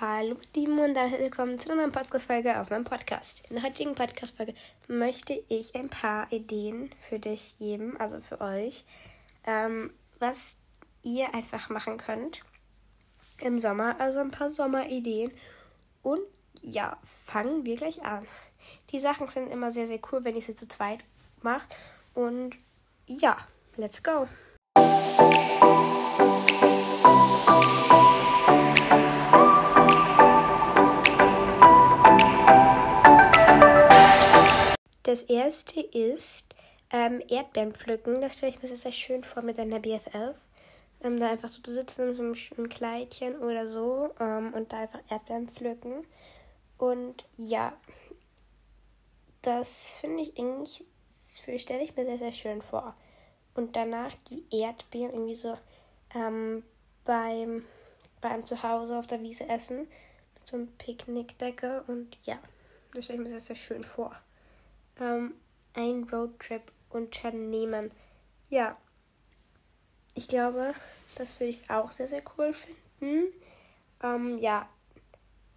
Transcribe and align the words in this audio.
Hallo, 0.00 0.36
lieben 0.54 0.78
und 0.78 0.94
damit 0.94 1.18
willkommen 1.18 1.58
zu 1.58 1.72
einer 1.72 1.80
neuen 1.80 1.90
Podcast-Folge 1.90 2.60
auf 2.60 2.70
meinem 2.70 2.84
Podcast. 2.84 3.42
In 3.50 3.56
der 3.56 3.64
heutigen 3.64 3.96
Podcast-Folge 3.96 4.54
möchte 4.86 5.42
ich 5.48 5.74
ein 5.74 5.88
paar 5.88 6.30
Ideen 6.30 6.90
für 7.00 7.18
dich 7.18 7.56
geben, 7.58 7.96
also 7.98 8.20
für 8.20 8.40
euch, 8.40 8.84
ähm, 9.44 9.90
was 10.20 10.58
ihr 11.02 11.34
einfach 11.34 11.68
machen 11.68 11.98
könnt 11.98 12.42
im 13.40 13.58
Sommer. 13.58 14.00
Also 14.00 14.20
ein 14.20 14.30
paar 14.30 14.50
Sommerideen. 14.50 15.32
Und 16.02 16.22
ja, 16.62 16.96
fangen 17.02 17.66
wir 17.66 17.74
gleich 17.74 18.04
an. 18.04 18.24
Die 18.90 19.00
Sachen 19.00 19.26
sind 19.26 19.50
immer 19.50 19.72
sehr, 19.72 19.88
sehr 19.88 19.98
cool, 20.12 20.22
wenn 20.22 20.36
ihr 20.36 20.42
sie 20.42 20.54
zu 20.54 20.68
zweit 20.68 21.00
macht. 21.42 21.76
Und 22.14 22.56
ja, 23.08 23.36
let's 23.76 24.00
go. 24.00 24.28
Das 35.08 35.22
erste 35.22 35.80
ist 35.80 36.54
ähm, 36.90 37.22
Erdbeeren 37.28 37.72
pflücken. 37.72 38.20
Das 38.20 38.34
stelle 38.36 38.52
ich 38.52 38.60
mir 38.60 38.68
sehr, 38.68 38.76
sehr 38.76 38.92
schön 38.92 39.24
vor 39.24 39.42
mit 39.42 39.58
einer 39.58 39.80
BFF. 39.80 40.34
Ähm, 41.00 41.18
da 41.18 41.30
einfach 41.30 41.48
so 41.48 41.62
zu 41.62 41.72
sitzen 41.72 42.10
in 42.10 42.14
so 42.14 42.22
einem 42.22 42.34
schönen 42.34 42.68
Kleidchen 42.68 43.38
oder 43.38 43.66
so 43.66 44.10
ähm, 44.20 44.52
und 44.52 44.70
da 44.70 44.80
einfach 44.80 45.00
Erdbeeren 45.08 45.48
pflücken. 45.48 46.06
Und 46.76 47.24
ja, 47.38 47.72
das 49.40 49.96
finde 49.96 50.24
ich 50.24 50.38
eigentlich, 50.38 50.84
stelle 51.56 51.84
ich 51.84 51.96
mir 51.96 52.04
sehr, 52.04 52.18
sehr 52.18 52.32
schön 52.32 52.60
vor. 52.60 52.94
Und 53.54 53.76
danach 53.76 54.12
die 54.28 54.44
Erdbeeren 54.50 55.14
irgendwie 55.14 55.36
so 55.36 55.56
ähm, 56.14 56.62
beim, 57.06 57.64
beim 58.20 58.44
Zuhause 58.44 58.98
auf 58.98 59.06
der 59.06 59.22
Wiese 59.22 59.48
essen. 59.48 59.88
Mit 60.34 60.48
so 60.50 60.56
einem 60.56 60.68
Picknickdecke. 60.76 61.84
Und 61.86 62.18
ja, 62.24 62.38
das 62.92 63.04
stelle 63.04 63.20
ich 63.20 63.24
mir 63.24 63.30
sehr, 63.30 63.40
sehr 63.40 63.56
schön 63.56 63.84
vor 63.84 64.14
ähm, 65.00 65.34
einen 65.74 66.08
Roadtrip 66.08 66.72
unternehmen. 66.90 67.90
Ja, 68.48 68.76
ich 70.14 70.28
glaube, 70.28 70.74
das 71.14 71.38
würde 71.38 71.50
ich 71.50 71.70
auch 71.70 71.90
sehr, 71.90 72.06
sehr 72.06 72.22
cool 72.36 72.52
finden. 72.52 73.32
Ähm, 74.02 74.38
ja, 74.38 74.68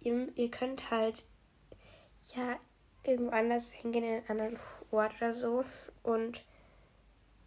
ihr, 0.00 0.28
ihr 0.36 0.50
könnt 0.50 0.90
halt 0.90 1.24
ja 2.34 2.58
irgendwo 3.04 3.32
anders 3.32 3.72
hingehen, 3.72 4.04
in 4.04 4.10
einen 4.10 4.28
anderen 4.28 4.58
Ort 4.90 5.14
oder 5.16 5.34
so. 5.34 5.64
Und 6.02 6.44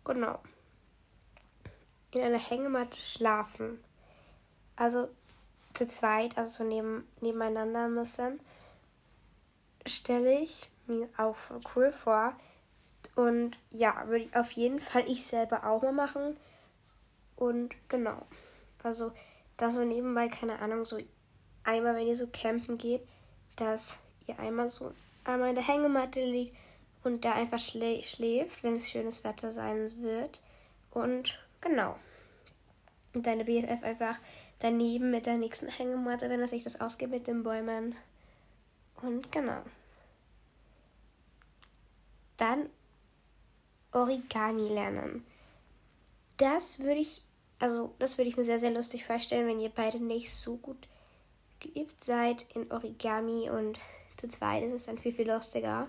genau. 0.03 0.39
In 2.11 2.21
einer 2.21 2.39
Hängematte 2.39 2.97
schlafen. 2.97 3.83
Also 4.75 5.09
zu 5.73 5.87
zweit, 5.87 6.37
also 6.37 6.63
so 6.63 6.63
neben, 6.63 7.07
nebeneinander 7.21 7.89
müssen, 7.89 8.39
stelle 9.85 10.39
ich 10.39 10.69
mir 10.87 11.09
auch 11.17 11.35
voll 11.35 11.59
cool 11.75 11.91
vor. 11.91 12.33
Und 13.15 13.57
ja, 13.71 14.07
würde 14.07 14.25
ich 14.25 14.35
auf 14.35 14.51
jeden 14.51 14.79
Fall 14.79 15.03
ich 15.07 15.25
selber 15.25 15.65
auch 15.65 15.81
mal 15.81 15.91
machen. 15.91 16.37
Und 17.35 17.75
genau. 17.89 18.25
Also, 18.83 19.11
da 19.57 19.71
so 19.71 19.83
nebenbei, 19.83 20.27
keine 20.27 20.59
Ahnung, 20.59 20.85
so 20.85 20.99
einmal, 21.63 21.95
wenn 21.95 22.07
ihr 22.07 22.15
so 22.15 22.27
campen 22.27 22.77
geht, 22.77 23.01
dass 23.55 23.99
ihr 24.27 24.37
einmal 24.39 24.69
so 24.69 24.91
einmal 25.23 25.49
in 25.49 25.55
der 25.55 25.67
Hängematte 25.67 26.23
liegt 26.23 26.55
und 27.03 27.25
da 27.25 27.33
einfach 27.33 27.59
schlä 27.59 28.01
schläft, 28.03 28.63
wenn 28.63 28.75
es 28.75 28.89
schönes 28.89 29.23
Wetter 29.23 29.51
sein 29.51 29.91
wird. 30.01 30.41
Und 30.91 31.39
genau. 31.61 31.95
Und 33.13 33.25
deine 33.25 33.45
BFF 33.45 33.83
einfach 33.83 34.17
daneben 34.59 35.11
mit 35.11 35.25
der 35.25 35.37
nächsten 35.37 35.67
Hängematte, 35.67 36.29
wenn 36.29 36.41
er 36.41 36.47
sich 36.47 36.63
das 36.63 36.79
ausgeht 36.81 37.09
mit 37.09 37.27
den 37.27 37.43
Bäumen. 37.43 37.95
Und 39.01 39.31
genau. 39.31 39.61
Dann 42.37 42.69
Origami 43.91 44.67
lernen. 44.67 45.25
Das 46.37 46.79
würde 46.79 46.99
ich, 46.99 47.21
also 47.59 47.95
das 47.99 48.17
würde 48.17 48.29
ich 48.29 48.37
mir 48.37 48.43
sehr, 48.43 48.59
sehr 48.59 48.71
lustig 48.71 49.05
vorstellen, 49.05 49.47
wenn 49.47 49.59
ihr 49.59 49.69
beide 49.69 50.03
nicht 50.03 50.33
so 50.33 50.57
gut 50.57 50.87
geübt 51.59 52.03
seid 52.03 52.45
in 52.53 52.71
Origami 52.71 53.49
und 53.49 53.79
zu 54.17 54.27
zweit 54.27 54.63
ist 54.63 54.73
es 54.73 54.85
dann 54.85 54.97
viel, 54.97 55.13
viel 55.13 55.29
lustiger, 55.29 55.87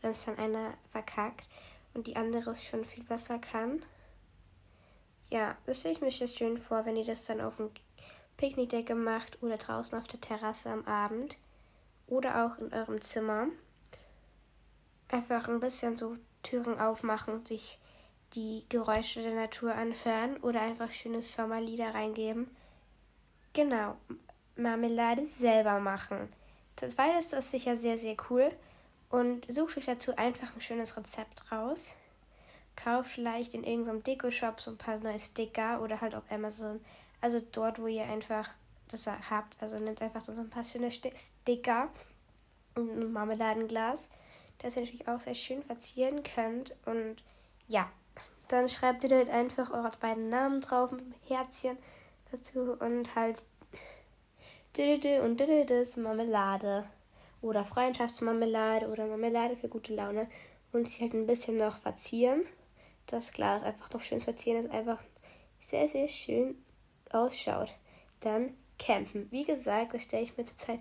wenn 0.00 0.10
es 0.10 0.24
dann 0.24 0.38
einer 0.38 0.74
verkackt 0.90 1.46
und 1.94 2.06
die 2.06 2.16
andere 2.16 2.50
es 2.50 2.62
schon 2.62 2.84
viel 2.84 3.04
besser 3.04 3.38
kann. 3.38 3.82
Ja, 5.30 5.56
das 5.66 5.80
stelle 5.80 5.94
ich 5.94 6.00
mir 6.00 6.08
jetzt 6.08 6.38
schön 6.38 6.58
vor, 6.58 6.86
wenn 6.86 6.96
ihr 6.96 7.04
das 7.04 7.24
dann 7.24 7.40
auf 7.40 7.56
dem 7.56 7.70
Picknickdecke 8.36 8.94
macht 8.94 9.42
oder 9.42 9.56
draußen 9.56 9.98
auf 9.98 10.06
der 10.06 10.20
Terrasse 10.20 10.70
am 10.70 10.84
Abend 10.86 11.36
oder 12.06 12.46
auch 12.46 12.58
in 12.58 12.72
eurem 12.72 13.02
Zimmer 13.02 13.48
einfach 15.08 15.48
ein 15.48 15.60
bisschen 15.60 15.96
so 15.96 16.16
Türen 16.42 16.78
aufmachen, 16.78 17.44
sich 17.44 17.78
die 18.34 18.64
Geräusche 18.68 19.22
der 19.22 19.34
Natur 19.34 19.74
anhören 19.74 20.36
oder 20.38 20.60
einfach 20.60 20.92
schöne 20.92 21.22
Sommerlieder 21.22 21.94
reingeben. 21.94 22.48
Genau, 23.52 23.96
Marmelade 24.56 25.24
selber 25.24 25.80
machen. 25.80 26.32
Das 26.76 26.94
zweite 26.94 27.18
ist 27.18 27.32
das 27.32 27.50
sicher 27.50 27.74
sehr, 27.74 27.98
sehr 27.98 28.16
cool. 28.30 28.52
Und 29.10 29.46
sucht 29.52 29.78
euch 29.78 29.86
dazu 29.86 30.14
einfach 30.16 30.54
ein 30.54 30.60
schönes 30.60 30.96
Rezept 30.96 31.50
raus. 31.50 31.96
Kauft 32.76 33.10
vielleicht 33.10 33.54
in 33.54 33.64
irgendeinem 33.64 34.04
Deko-Shop 34.04 34.60
so 34.60 34.72
ein 34.72 34.76
paar 34.76 34.98
neue 34.98 35.18
Sticker 35.18 35.80
oder 35.80 36.00
halt 36.00 36.14
auf 36.14 36.30
Amazon. 36.30 36.80
Also 37.20 37.40
dort, 37.52 37.80
wo 37.80 37.86
ihr 37.86 38.04
einfach 38.04 38.50
das 38.88 39.06
habt. 39.06 39.56
Also 39.60 39.78
nehmt 39.78 40.02
einfach 40.02 40.20
so 40.20 40.32
ein 40.32 40.50
paar 40.50 40.62
schöne 40.62 40.90
Sticker 40.90 41.88
und 42.74 42.90
ein 42.90 43.12
Marmeladenglas 43.12 44.10
das 44.58 44.76
ihr 44.76 44.82
natürlich 44.82 45.08
auch 45.08 45.20
sehr 45.20 45.34
schön 45.34 45.62
verzieren 45.62 46.22
könnt. 46.22 46.74
Und 46.86 47.16
ja, 47.66 47.90
dann 48.48 48.68
schreibt 48.68 49.04
ihr 49.04 49.10
dort 49.10 49.30
einfach 49.30 49.70
eure 49.72 49.92
beiden 50.00 50.28
Namen 50.28 50.60
drauf 50.60 50.90
mit 50.90 51.00
einem 51.00 51.14
Herzchen 51.26 51.78
dazu 52.30 52.76
und 52.78 53.14
halt 53.14 53.42
und 54.78 55.40
das 55.40 55.96
Marmelade 55.96 56.88
oder 57.40 57.64
Freundschaftsmarmelade 57.64 58.88
oder 58.88 59.06
Marmelade 59.06 59.56
für 59.56 59.68
gute 59.68 59.92
Laune 59.92 60.28
und 60.72 60.88
sie 60.88 61.02
halt 61.02 61.14
ein 61.14 61.26
bisschen 61.26 61.56
noch 61.56 61.80
verzieren. 61.80 62.44
Das 63.06 63.32
Glas 63.32 63.64
einfach 63.64 63.90
noch 63.92 64.02
schön 64.02 64.20
verzieren, 64.20 64.62
dass 64.62 64.70
einfach 64.70 65.02
sehr, 65.58 65.88
sehr 65.88 66.06
schön 66.06 66.62
ausschaut. 67.10 67.74
Dann 68.20 68.54
campen. 68.78 69.26
Wie 69.32 69.44
gesagt, 69.44 69.94
das 69.94 70.04
stelle 70.04 70.22
ich 70.22 70.36
mir 70.36 70.44
zurzeit 70.44 70.80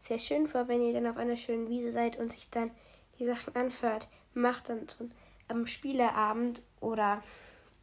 sehr 0.00 0.18
schön 0.18 0.46
vor, 0.46 0.68
wenn 0.68 0.82
ihr 0.82 0.92
dann 0.92 1.06
auf 1.06 1.16
einer 1.16 1.36
schönen 1.36 1.68
Wiese 1.68 1.92
seid 1.92 2.18
und 2.18 2.32
sich 2.32 2.48
dann 2.50 2.70
die 3.22 3.28
Sachen 3.28 3.54
anhört, 3.54 4.08
macht 4.34 4.68
dann 4.68 4.88
so 4.88 5.08
am 5.48 5.66
Spieleabend 5.66 6.62
oder 6.80 7.22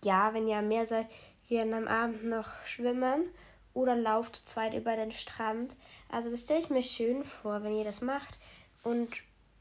ja, 0.03 0.33
wenn 0.33 0.47
ihr 0.47 0.61
mehr 0.61 0.85
seid, 0.85 1.07
hier 1.45 1.63
am 1.63 1.88
Abend 1.88 2.25
noch 2.25 2.66
schwimmen 2.66 3.29
oder 3.73 3.95
lauft 3.95 4.35
zu 4.35 4.45
zweit 4.45 4.73
über 4.73 4.95
den 4.95 5.11
Strand. 5.11 5.75
Also 6.09 6.29
das 6.29 6.41
stelle 6.41 6.59
ich 6.59 6.69
mir 6.69 6.83
schön 6.83 7.23
vor, 7.23 7.63
wenn 7.63 7.75
ihr 7.75 7.83
das 7.83 8.01
macht. 8.01 8.39
Und 8.83 9.09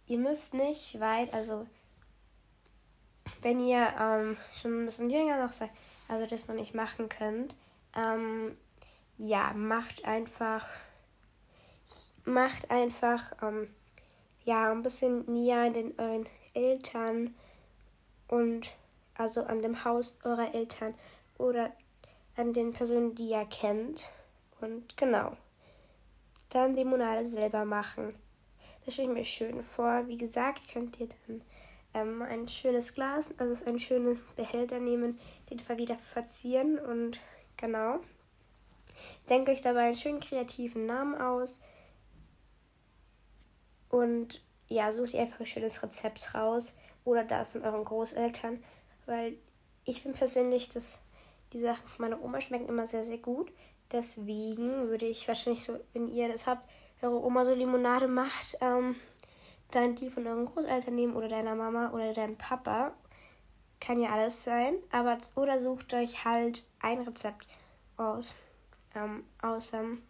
ihr 0.07 0.19
müsst 0.19 0.55
nicht 0.55 1.01
weit, 1.01 1.33
also 1.33 1.67
wenn 3.43 3.61
ihr 3.61 3.89
ähm, 4.01 4.37
schon 4.61 4.83
ein 4.83 4.87
bisschen 4.87 5.11
jünger 5.11 5.43
noch 5.43 5.53
seid, 5.53 5.71
also 6.09 6.27
das 6.27 6.49
noch 6.49 6.55
nicht 6.55 6.75
machen 6.75 7.09
könnt, 7.09 7.55
ähm, 7.97 8.57
ja, 9.19 9.53
macht 9.55 10.05
einfach, 10.05 10.67
macht 12.25 12.71
einfach 12.71 13.33
ähm, 13.43 13.69
ja, 14.49 14.73
ein 14.73 14.81
bisschen 14.81 15.27
näher 15.27 15.65
an 15.65 15.75
den 15.75 15.95
euren 15.99 16.27
Eltern 16.55 17.35
und 18.29 18.75
also 19.15 19.43
an 19.43 19.61
dem 19.61 19.85
Haus 19.85 20.19
eurer 20.25 20.55
Eltern 20.55 20.95
oder 21.37 21.71
an 22.35 22.55
den 22.55 22.73
Personen, 22.73 23.15
die 23.15 23.29
ihr 23.29 23.45
kennt. 23.45 24.09
Und 24.63 24.97
genau. 24.97 25.37
Dann 26.49 26.75
Limonade 26.75 27.27
selber 27.27 27.67
machen. 27.67 28.09
Das 28.87 28.95
stelle 28.95 29.11
ich 29.11 29.15
mir 29.15 29.25
schön 29.27 29.63
vor. 29.63 30.09
Wie 30.09 30.17
gesagt, 30.17 30.73
könnt 30.73 30.99
ihr 30.99 31.09
dann 31.27 31.43
ähm, 31.93 32.23
ein 32.23 32.49
schönes 32.49 32.95
Glas, 32.95 33.29
also 33.37 33.67
einen 33.67 33.79
schönen 33.79 34.19
Behälter 34.35 34.81
nehmen, 34.81 35.19
den 35.51 35.61
wieder 35.77 35.99
verzieren 35.99 36.79
und 36.79 37.21
genau. 37.59 38.01
Denkt 39.29 39.51
euch 39.51 39.61
dabei 39.61 39.89
einen 39.89 39.97
schönen 39.97 40.21
kreativen 40.21 40.87
Namen 40.87 41.21
aus 41.21 41.61
und 43.89 44.43
ja, 44.69 44.93
sucht 44.93 45.15
ihr 45.15 45.21
einfach 45.21 45.41
ein 45.41 45.47
schönes 45.47 45.83
Rezept 45.83 46.35
raus 46.35 46.77
oder 47.05 47.25
das 47.25 47.49
von 47.49 47.63
euren 47.65 47.85
Großeltern, 47.85 48.63
weil 49.07 49.39
ich 49.85 50.03
finde 50.03 50.19
persönlich, 50.19 50.69
dass 50.69 50.99
die 51.53 51.61
Sachen 51.61 51.89
von 51.89 52.05
meiner 52.05 52.23
Oma 52.23 52.41
schmecken 52.41 52.69
immer 52.69 52.87
sehr, 52.87 53.05
sehr 53.05 53.19
gut. 53.19 53.51
Deswegen 53.91 54.89
würde 54.89 55.07
ich 55.07 55.27
wahrscheinlich 55.27 55.65
so, 55.65 55.81
wenn 55.95 56.09
ihr 56.09 56.29
das 56.29 56.47
habt, 56.47 56.69
eure 57.01 57.23
Oma 57.25 57.45
so 57.45 57.55
Limonade 57.55 58.07
macht, 58.07 58.59
ähm, 58.61 58.97
dann 59.71 59.95
die 59.95 60.11
von 60.11 60.27
euren 60.27 60.47
Großeltern 60.47 60.95
nehmen 60.95 61.17
oder 61.17 61.29
deiner 61.29 61.55
Mama 61.55 61.91
oder 61.93 62.13
deinem 62.13 62.37
Papa. 62.37 62.93
Kann 63.81 64.01
ja 64.01 64.11
alles 64.11 64.45
sein. 64.45 64.75
Aber 64.91 65.17
oder 65.37 65.61
sucht 65.61 65.95
euch 65.95 66.25
halt 66.25 66.67
ein 66.81 67.01
Rezept 67.01 67.47
aus. 67.97 68.35
Ähm, 68.95 69.25
aus 69.41 69.73
ähm, 69.73 70.03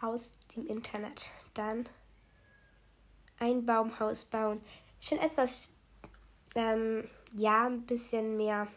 aus 0.00 0.32
dem 0.54 0.66
Internet. 0.66 1.30
Dann 1.54 1.88
ein 3.38 3.64
Baumhaus 3.64 4.24
bauen. 4.24 4.60
Schon 5.00 5.18
etwas, 5.18 5.74
ähm, 6.54 7.08
ja, 7.34 7.66
ein 7.66 7.82
bisschen 7.82 8.36
mehr 8.36 8.68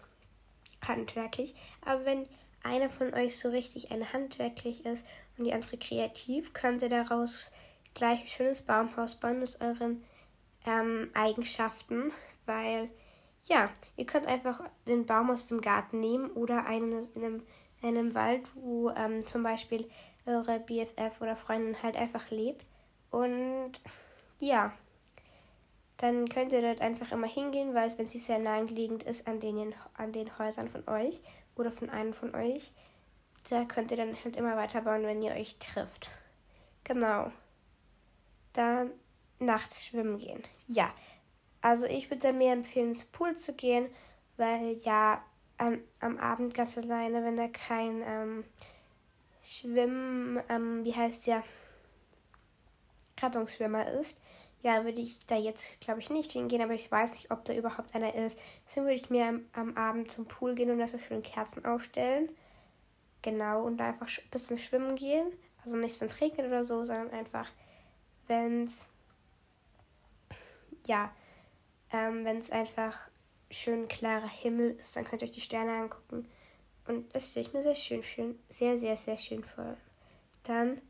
handwerklich. 0.85 1.55
Aber 1.85 2.05
wenn 2.05 2.27
einer 2.63 2.89
von 2.89 3.13
euch 3.13 3.37
so 3.37 3.49
richtig 3.49 3.91
ein 3.91 4.13
handwerklich 4.13 4.85
ist 4.85 5.05
und 5.37 5.45
die 5.45 5.53
andere 5.53 5.77
kreativ, 5.77 6.53
könnt 6.53 6.81
ihr 6.81 6.89
daraus 6.89 7.51
gleich 7.93 8.21
ein 8.21 8.27
schönes 8.27 8.61
Baumhaus 8.61 9.15
bauen 9.15 9.41
aus 9.41 9.59
euren 9.61 10.03
ähm, 10.65 11.09
Eigenschaften, 11.13 12.11
weil 12.45 12.89
ja, 13.45 13.69
ihr 13.97 14.05
könnt 14.05 14.27
einfach 14.27 14.61
den 14.87 15.05
Baum 15.05 15.31
aus 15.31 15.47
dem 15.47 15.61
Garten 15.61 15.99
nehmen 15.99 16.29
oder 16.31 16.65
einen 16.65 17.07
in 17.15 17.25
einem, 17.25 17.43
in 17.81 17.87
einem 17.97 18.13
Wald, 18.13 18.43
wo 18.53 18.91
ähm, 18.91 19.25
zum 19.25 19.43
Beispiel 19.43 19.89
eure 20.25 20.59
BFF 20.59 21.19
oder 21.19 21.35
Freundin 21.35 21.81
halt 21.81 21.95
einfach 21.95 22.29
lebt. 22.29 22.65
Und 23.09 23.73
ja, 24.41 24.73
dann 25.97 26.27
könnt 26.27 26.51
ihr 26.51 26.61
dort 26.61 26.81
einfach 26.81 27.11
immer 27.11 27.27
hingehen, 27.27 27.75
weil 27.75 27.87
es, 27.87 27.97
wenn 27.97 28.07
sie 28.07 28.17
sehr 28.17 28.39
naheliegend 28.39 29.03
ist 29.03 29.27
an 29.27 29.39
den, 29.39 29.73
an 29.93 30.11
den 30.11 30.37
Häusern 30.39 30.67
von 30.67 30.87
euch 30.89 31.21
oder 31.55 31.71
von 31.71 31.89
einem 31.91 32.13
von 32.13 32.33
euch, 32.33 32.73
da 33.49 33.65
könnt 33.65 33.91
ihr 33.91 33.97
dann 33.97 34.15
halt 34.23 34.35
immer 34.35 34.57
weiterbauen, 34.57 35.03
wenn 35.03 35.21
ihr 35.21 35.33
euch 35.33 35.57
trifft. 35.59 36.09
Genau. 36.83 37.31
Dann 38.53 38.91
nachts 39.39 39.85
schwimmen 39.85 40.17
gehen. 40.17 40.43
Ja, 40.67 40.91
also 41.61 41.85
ich 41.85 42.09
würde 42.09 42.33
mir 42.33 42.51
empfehlen, 42.51 42.91
ins 42.91 43.05
Pool 43.05 43.37
zu 43.37 43.53
gehen, 43.53 43.87
weil 44.37 44.73
ja 44.83 45.23
am, 45.59 45.79
am 45.99 46.17
Abend 46.17 46.55
ganz 46.55 46.77
alleine, 46.79 47.23
wenn 47.23 47.37
da 47.37 47.47
kein 47.47 48.01
ähm, 48.03 48.43
Schwimmen, 49.43 50.41
ähm, 50.49 50.83
wie 50.83 50.95
heißt 50.95 51.27
der, 51.27 51.43
Rettungsschwimmer 53.21 53.87
ist, 53.91 54.19
ja, 54.63 54.83
würde 54.85 55.01
ich 55.01 55.25
da 55.25 55.35
jetzt, 55.35 55.81
glaube 55.81 55.99
ich, 55.99 56.09
nicht 56.09 56.31
hingehen, 56.31 56.61
aber 56.61 56.73
ich 56.73 56.91
weiß 56.91 57.13
nicht, 57.13 57.31
ob 57.31 57.43
da 57.45 57.53
überhaupt 57.53 57.95
einer 57.95 58.13
ist. 58.13 58.39
Deswegen 58.65 58.85
würde 58.85 58.95
ich 58.95 59.09
mir 59.09 59.27
am, 59.27 59.45
am 59.53 59.77
Abend 59.77 60.11
zum 60.11 60.25
Pool 60.25 60.53
gehen 60.55 60.69
und 60.69 60.87
so 60.87 60.99
schön 60.99 61.23
Kerzen 61.23 61.65
aufstellen. 61.65 62.29
Genau, 63.21 63.63
und 63.63 63.77
da 63.77 63.87
einfach 63.87 64.07
ein 64.07 64.29
bisschen 64.29 64.57
schwimmen 64.57 64.95
gehen. 64.95 65.31
Also 65.63 65.77
nicht, 65.77 65.99
wenn 65.99 66.07
es 66.07 66.21
regnet 66.21 66.47
oder 66.47 66.63
so, 66.63 66.83
sondern 66.85 67.11
einfach, 67.11 67.47
wenn 68.27 68.67
es, 68.67 68.89
ja, 70.87 71.11
ähm, 71.91 72.25
wenn 72.25 72.37
es 72.37 72.51
einfach 72.51 72.99
schön 73.49 73.87
klarer 73.87 74.29
Himmel 74.29 74.77
ist, 74.79 74.95
dann 74.95 75.05
könnt 75.05 75.21
ihr 75.21 75.27
euch 75.27 75.33
die 75.33 75.41
Sterne 75.41 75.73
angucken. 75.73 76.27
Und 76.87 77.13
das 77.13 77.31
stelle 77.31 77.47
ich 77.47 77.53
mir 77.53 77.61
sehr 77.61 77.75
schön, 77.75 78.03
schön, 78.03 78.39
sehr, 78.49 78.77
sehr, 78.77 78.95
sehr 78.95 79.17
schön 79.17 79.43
vor. 79.43 79.77
Dann 80.43 80.81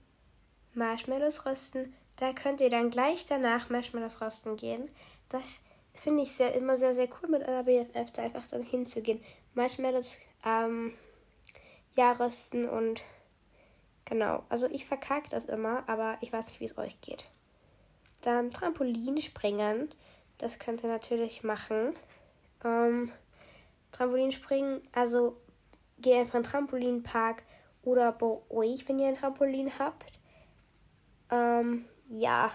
Marshmallows 0.73 1.45
rösten 1.45 1.93
da 2.21 2.33
könnt 2.33 2.61
ihr 2.61 2.69
dann 2.69 2.91
gleich 2.91 3.25
danach 3.25 3.71
Marshmallows 3.71 4.21
rösten 4.21 4.55
gehen. 4.55 4.91
Das 5.29 5.63
finde 5.91 6.21
ich 6.21 6.31
sehr, 6.31 6.53
immer 6.53 6.77
sehr, 6.77 6.93
sehr 6.93 7.07
cool 7.07 7.29
mit 7.29 7.41
eurer 7.41 7.63
BFF, 7.63 8.11
da 8.13 8.21
einfach 8.21 8.45
dann 8.45 8.61
hinzugehen. 8.61 9.19
Marshmallows 9.55 10.19
ähm, 10.45 10.93
ja 11.97 12.11
rösten 12.11 12.69
und 12.69 13.01
genau. 14.05 14.43
Also 14.49 14.67
ich 14.67 14.85
verkacke 14.85 15.31
das 15.31 15.45
immer, 15.45 15.83
aber 15.89 16.19
ich 16.21 16.31
weiß 16.31 16.45
nicht, 16.45 16.59
wie 16.59 16.65
es 16.65 16.77
euch 16.77 17.01
geht. 17.01 17.25
Dann 18.21 18.51
Trampolin 18.51 19.19
springen. 19.19 19.89
Das 20.37 20.59
könnt 20.59 20.83
ihr 20.83 20.89
natürlich 20.89 21.41
machen. 21.41 21.95
Ähm, 22.63 23.11
Trampolinspringen, 23.93 24.83
also 24.91 25.37
geht 25.97 26.17
einfach 26.17 26.35
in 26.35 26.43
den 26.43 26.51
Trampolinpark 26.51 27.41
oder 27.81 28.11
bei 28.11 28.37
euch, 28.51 28.87
wenn 28.87 28.99
ihr 28.99 29.07
ein 29.07 29.15
Trampolin 29.15 29.71
habt. 29.79 30.19
Ähm, 31.31 31.85
ja, 32.11 32.51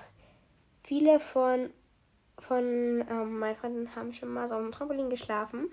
viele 0.82 1.18
von, 1.18 1.72
von 2.38 3.04
ähm, 3.08 3.38
meinen 3.38 3.56
Freunden 3.56 3.96
haben 3.96 4.12
schon 4.12 4.32
mal 4.32 4.48
so 4.48 4.54
auf 4.54 4.60
dem 4.60 4.72
Trampolin 4.72 5.10
geschlafen. 5.10 5.70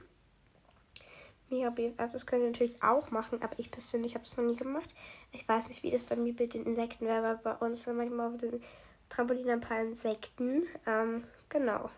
Mega 1.50 1.69
BFF, 1.69 2.12
das 2.12 2.25
könnt 2.25 2.41
ihr 2.44 2.50
natürlich 2.50 2.81
auch 2.81 3.12
machen, 3.12 3.41
aber 3.44 3.59
ich 3.59 3.69
persönlich 3.69 4.15
habe 4.15 4.24
es 4.24 4.38
noch 4.38 4.45
nie 4.45 4.56
gemacht. 4.56 4.89
Ich 5.33 5.47
weiß 5.47 5.68
nicht, 5.68 5.83
wie 5.83 5.91
das 5.91 6.03
bei 6.03 6.15
mir 6.15 6.33
mit 6.33 6.53
den 6.53 6.65
Insekten 6.65 7.06
wäre, 7.06 7.27
aber 7.27 7.56
bei 7.57 7.68
uns 7.68 7.83
sind 7.83 7.97
manchmal 7.97 8.33
auf 8.33 8.39
dem 8.39 8.62
Trampolin 9.09 9.50
ein 9.50 9.62
paar 9.62 9.81
Insekten. 9.81 10.63
Ähm, 10.88 11.25
genau. 11.50 11.89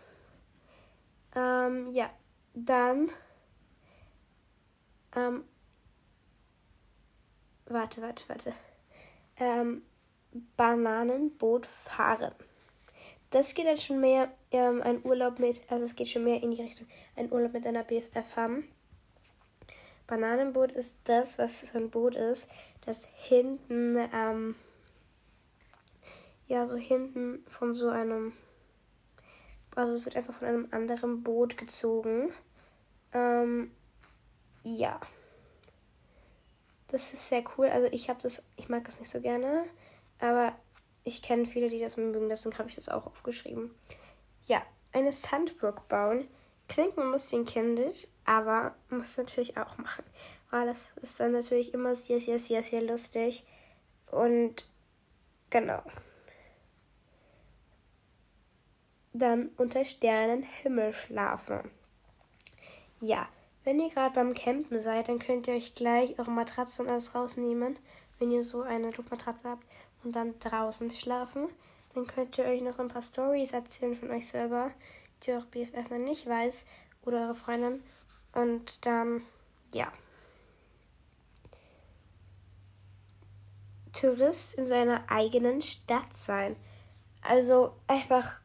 Ähm, 1.34 1.92
ja, 1.92 2.10
dann. 2.54 3.10
Ähm, 5.14 5.44
warte, 7.66 8.02
warte, 8.02 8.28
warte. 8.28 8.52
Ähm, 9.38 9.82
Bananenboot 10.56 11.66
fahren. 11.66 12.32
Das 13.30 13.54
geht 13.54 13.66
dann 13.66 13.78
schon 13.78 14.00
mehr 14.00 14.32
ähm, 14.50 14.82
ein 14.82 15.04
Urlaub 15.04 15.38
mit, 15.38 15.60
also 15.70 15.84
es 15.84 15.96
geht 15.96 16.08
schon 16.08 16.24
mehr 16.24 16.42
in 16.42 16.52
die 16.52 16.62
Richtung, 16.62 16.86
ein 17.16 17.32
Urlaub 17.32 17.52
mit 17.52 17.66
einer 17.66 17.84
BFF 17.84 18.36
haben. 18.36 18.68
Bananenboot 20.06 20.72
ist 20.72 20.96
das, 21.04 21.38
was 21.38 21.60
so 21.60 21.78
ein 21.78 21.90
Boot 21.90 22.14
ist, 22.14 22.48
das 22.84 23.06
hinten, 23.06 23.98
ähm, 24.14 24.54
ja, 26.46 26.64
so 26.64 26.76
hinten 26.76 27.44
von 27.48 27.74
so 27.74 27.88
einem, 27.88 28.32
also 29.74 29.96
es 29.96 30.04
wird 30.04 30.16
einfach 30.16 30.34
von 30.34 30.46
einem 30.46 30.68
anderen 30.70 31.24
Boot 31.24 31.58
gezogen. 31.58 32.32
Ähm, 33.12 33.72
ja. 34.62 35.00
Das 36.88 37.12
ist 37.12 37.28
sehr 37.28 37.42
cool. 37.56 37.66
Also 37.66 37.88
ich 37.90 38.08
habe 38.08 38.20
das, 38.22 38.42
ich 38.56 38.68
mag 38.68 38.84
das 38.84 39.00
nicht 39.00 39.10
so 39.10 39.20
gerne. 39.20 39.64
Aber 40.18 40.52
ich 41.04 41.22
kenne 41.22 41.46
viele, 41.46 41.68
die 41.68 41.78
das 41.78 41.96
mögen, 41.96 42.28
deswegen 42.28 42.58
habe 42.58 42.68
ich 42.68 42.74
das 42.74 42.88
auch 42.88 43.06
aufgeschrieben. 43.06 43.74
Ja, 44.46 44.62
eine 44.92 45.12
Sandburg 45.12 45.88
bauen 45.88 46.28
klingt 46.68 46.98
ein 46.98 47.12
bisschen 47.12 47.44
kindisch, 47.44 48.08
aber 48.24 48.74
muss 48.90 49.16
natürlich 49.16 49.56
auch 49.56 49.78
machen. 49.78 50.04
Weil 50.50 50.66
das 50.66 50.88
ist 51.02 51.18
dann 51.20 51.32
natürlich 51.32 51.74
immer 51.74 51.94
sehr, 51.94 52.20
sehr, 52.20 52.38
sehr, 52.38 52.62
sehr 52.62 52.82
lustig. 52.82 53.46
Und 54.10 54.68
genau. 55.50 55.82
Dann 59.12 59.50
unter 59.56 59.84
Sternen 59.84 60.42
Himmel 60.42 60.92
schlafen. 60.92 61.70
Ja, 63.00 63.28
wenn 63.64 63.80
ihr 63.80 63.90
gerade 63.90 64.14
beim 64.14 64.34
Campen 64.34 64.78
seid, 64.78 65.08
dann 65.08 65.18
könnt 65.18 65.48
ihr 65.48 65.54
euch 65.54 65.74
gleich 65.74 66.18
eure 66.18 66.30
Matratze 66.30 66.82
und 66.82 66.88
alles 66.88 67.14
rausnehmen, 67.14 67.78
wenn 68.18 68.30
ihr 68.30 68.44
so 68.44 68.62
eine 68.62 68.90
Luftmatratze 68.90 69.48
habt 69.48 69.64
und 70.04 70.12
dann 70.12 70.38
draußen 70.38 70.90
schlafen. 70.90 71.48
Dann 71.94 72.06
könnt 72.06 72.36
ihr 72.38 72.44
euch 72.44 72.62
noch 72.62 72.78
ein 72.78 72.88
paar 72.88 73.02
Stories 73.02 73.52
erzählen 73.52 73.96
von 73.96 74.10
euch 74.10 74.28
selber, 74.28 74.70
die 75.22 75.32
eure 75.32 75.46
BFF 75.46 75.90
noch 75.90 75.98
nicht 75.98 76.26
weiß 76.26 76.66
oder 77.04 77.22
eure 77.22 77.34
Freundin. 77.34 77.82
Und 78.32 78.84
dann, 78.84 79.22
ja. 79.72 79.90
Tourist 83.92 84.54
in 84.54 84.66
seiner 84.66 85.10
eigenen 85.10 85.62
Stadt 85.62 86.14
sein. 86.14 86.56
Also 87.22 87.74
einfach 87.86 88.42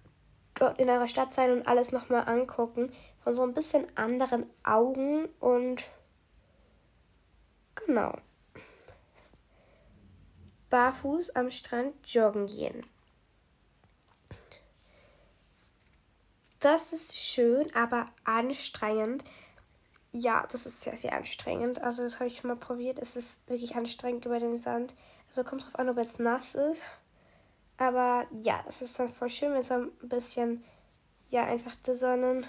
dort 0.55 0.79
in 0.79 0.89
eurer 0.89 1.07
Stadt 1.09 1.33
sein 1.33 1.51
und 1.51 1.67
alles 1.67 1.91
nochmal 1.91 2.27
angucken. 2.27 2.93
Von 3.23 3.33
so 3.33 3.43
ein 3.43 3.53
bisschen 3.53 3.85
anderen 3.97 4.49
Augen 4.63 5.25
und 5.39 5.89
genau 7.75 8.15
barfuß 10.71 11.35
am 11.35 11.51
Strand 11.51 11.93
joggen 12.07 12.47
gehen. 12.47 12.83
Das 16.59 16.93
ist 16.93 17.17
schön, 17.17 17.73
aber 17.75 18.07
anstrengend. 18.23 19.23
Ja, 20.11 20.47
das 20.51 20.65
ist 20.65 20.81
sehr, 20.81 20.95
sehr 20.95 21.13
anstrengend. 21.13 21.81
Also, 21.81 22.03
das 22.03 22.15
habe 22.15 22.27
ich 22.27 22.37
schon 22.37 22.49
mal 22.49 22.55
probiert. 22.55 22.99
Es 22.99 23.15
ist 23.15 23.47
wirklich 23.47 23.75
anstrengend 23.75 24.25
über 24.25 24.39
den 24.39 24.57
Sand. 24.57 24.95
Also, 25.27 25.43
kommt 25.43 25.63
drauf 25.63 25.75
an, 25.75 25.89
ob 25.89 25.97
es 25.97 26.19
nass 26.19 26.55
ist. 26.55 26.83
Aber 27.77 28.27
ja, 28.31 28.63
es 28.67 28.81
ist 28.81 28.99
dann 28.99 29.09
voll 29.09 29.29
schön, 29.29 29.53
wenn 29.53 29.61
es 29.61 29.71
ein 29.71 29.91
bisschen, 30.03 30.63
ja, 31.29 31.45
einfach 31.45 31.75
der 31.77 31.95
Sonnen. 31.95 32.45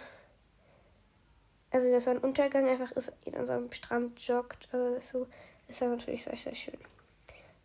Also, 1.70 1.88
der 1.88 2.00
Sonnenuntergang 2.00 2.68
einfach 2.68 2.92
ist, 2.92 3.12
so 3.24 3.52
einem 3.52 3.72
Strand 3.72 4.20
joggt. 4.20 4.68
Also, 4.72 5.00
so 5.00 5.26
ist 5.68 5.80
dann 5.80 5.90
natürlich 5.90 6.24
sehr, 6.24 6.36
sehr 6.36 6.54
schön 6.54 6.78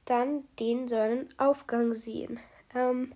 dann 0.08 0.46
den 0.60 0.88
Sonnenaufgang 0.88 1.94
sehen. 1.94 2.40
Ähm, 2.74 3.14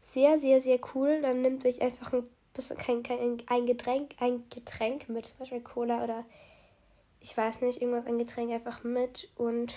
sehr, 0.00 0.38
sehr, 0.38 0.60
sehr 0.60 0.78
cool. 0.94 1.20
Dann 1.20 1.42
nimmt 1.42 1.66
euch 1.66 1.82
einfach 1.82 2.12
ein 2.12 2.28
bisschen 2.54 2.78
kein, 2.78 3.02
kein, 3.02 3.42
ein 3.46 3.66
Getränk, 3.66 4.14
ein 4.20 4.48
Getränk 4.48 5.08
mit, 5.08 5.26
zum 5.26 5.38
Beispiel 5.40 5.60
Cola 5.60 6.02
oder 6.04 6.24
ich 7.20 7.36
weiß 7.36 7.62
nicht, 7.62 7.82
irgendwas, 7.82 8.06
ein 8.06 8.18
Getränk 8.18 8.52
einfach 8.52 8.84
mit 8.84 9.30
und 9.34 9.74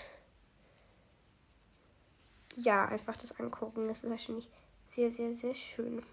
ja, 2.55 2.85
einfach 2.85 3.17
das 3.17 3.39
angucken. 3.39 3.87
Das 3.87 4.03
ist 4.03 4.09
wahrscheinlich 4.09 4.49
sehr, 4.87 5.11
sehr, 5.11 5.33
sehr 5.33 5.53
schön. 5.53 6.03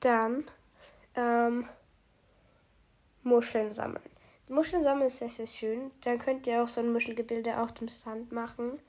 Dann 0.00 0.50
ähm, 1.14 1.68
Muscheln 3.22 3.72
sammeln. 3.72 4.02
Muscheln 4.50 4.82
sammeln 4.82 5.06
ist 5.06 5.18
sehr, 5.18 5.30
sehr 5.30 5.46
schön. 5.46 5.90
Dann 6.02 6.18
könnt 6.18 6.46
ihr 6.46 6.62
auch 6.62 6.68
so 6.68 6.80
ein 6.80 6.92
Muschelgebilde 6.92 7.60
auf 7.60 7.72
dem 7.72 7.88
Sand 7.88 8.32
machen. 8.32 8.80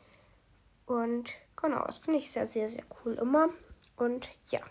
Und 0.86 1.32
genau, 1.56 1.86
das 1.86 2.00
finde 2.00 2.20
ich 2.20 2.32
sehr, 2.32 2.48
sehr, 2.48 2.68
sehr 2.68 2.84
cool 3.04 3.14
immer. 3.14 3.50
Und 3.96 4.30
ja. 4.50 4.62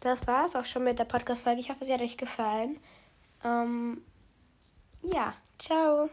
Das 0.00 0.26
war 0.26 0.44
es 0.46 0.56
auch 0.56 0.66
schon 0.66 0.84
mit 0.84 0.98
der 0.98 1.04
Podcast-Folge. 1.04 1.60
Ich 1.60 1.70
hoffe, 1.70 1.84
sie 1.84 1.94
hat 1.94 2.02
euch 2.02 2.16
gefallen. 2.16 2.78
Ähm, 3.42 4.04
ja, 5.02 5.34
ciao. 5.58 6.10